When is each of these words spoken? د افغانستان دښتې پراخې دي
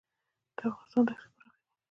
د 0.57 0.59
افغانستان 0.67 1.03
دښتې 1.07 1.27
پراخې 1.35 1.49
دي 1.53 1.57